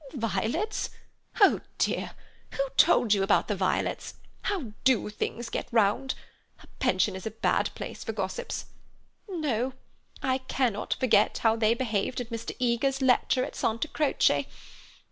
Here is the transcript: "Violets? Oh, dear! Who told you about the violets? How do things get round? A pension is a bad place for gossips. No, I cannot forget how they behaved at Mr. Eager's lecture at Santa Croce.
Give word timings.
"Violets? 0.15 0.89
Oh, 1.41 1.61
dear! 1.77 2.13
Who 2.53 2.69
told 2.75 3.13
you 3.13 3.21
about 3.21 3.47
the 3.47 3.55
violets? 3.55 4.15
How 4.41 4.71
do 4.83 5.11
things 5.11 5.51
get 5.51 5.71
round? 5.71 6.15
A 6.63 6.67
pension 6.79 7.15
is 7.15 7.27
a 7.27 7.37
bad 7.37 7.69
place 7.75 8.03
for 8.03 8.11
gossips. 8.11 8.65
No, 9.29 9.73
I 10.23 10.39
cannot 10.39 10.95
forget 10.95 11.37
how 11.37 11.55
they 11.55 11.75
behaved 11.75 12.19
at 12.19 12.31
Mr. 12.31 12.55
Eager's 12.57 12.99
lecture 12.99 13.45
at 13.45 13.55
Santa 13.55 13.87
Croce. 13.87 14.47